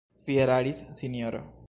Vi 0.29 0.37
eraris, 0.45 0.81
sinjoro! 1.01 1.45